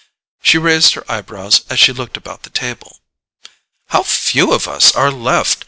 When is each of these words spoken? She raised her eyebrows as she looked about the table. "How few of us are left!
She 0.41 0.57
raised 0.57 0.95
her 0.95 1.03
eyebrows 1.07 1.61
as 1.69 1.79
she 1.79 1.93
looked 1.93 2.17
about 2.17 2.41
the 2.41 2.49
table. 2.49 3.01
"How 3.89 4.01
few 4.01 4.51
of 4.51 4.67
us 4.67 4.91
are 4.93 5.11
left! 5.11 5.59